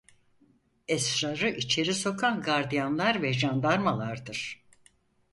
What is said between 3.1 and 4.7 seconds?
ve jandarmalardır.